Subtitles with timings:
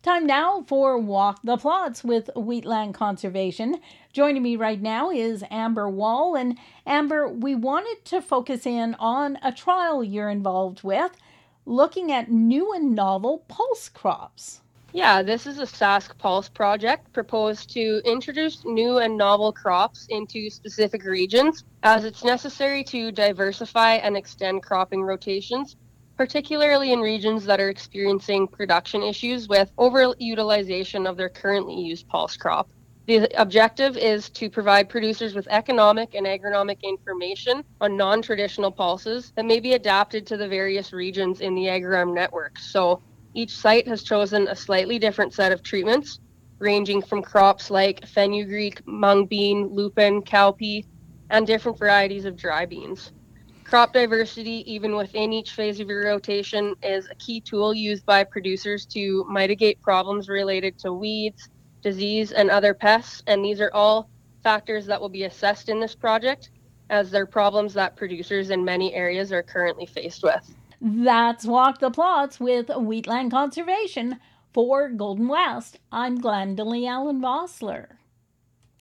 [0.00, 3.80] Time now for Walk the Plots with Wheatland Conservation.
[4.12, 6.36] Joining me right now is Amber Wall.
[6.36, 11.10] And Amber, we wanted to focus in on a trial you're involved with,
[11.66, 14.60] looking at new and novel pulse crops.
[14.92, 20.48] Yeah, this is a Sask Pulse project proposed to introduce new and novel crops into
[20.48, 25.74] specific regions as it's necessary to diversify and extend cropping rotations
[26.18, 32.36] particularly in regions that are experiencing production issues with overutilization of their currently used pulse
[32.36, 32.68] crop.
[33.06, 39.32] The objective is to provide producers with economic and agronomic information on non traditional pulses
[39.36, 42.58] that may be adapted to the various regions in the AgriArm network.
[42.58, 43.00] So
[43.32, 46.18] each site has chosen a slightly different set of treatments,
[46.58, 50.84] ranging from crops like fenugreek, mung bean, lupin, cowpea,
[51.30, 53.12] and different varieties of dry beans.
[53.68, 58.24] Crop diversity, even within each phase of your rotation, is a key tool used by
[58.24, 61.50] producers to mitigate problems related to weeds,
[61.82, 63.22] disease, and other pests.
[63.26, 64.08] And these are all
[64.42, 66.48] factors that will be assessed in this project
[66.88, 70.54] as they're problems that producers in many areas are currently faced with.
[70.80, 74.18] That's Walk the Plots with Wheatland Conservation.
[74.54, 77.97] For Golden West, I'm Glendalee Allen Vossler.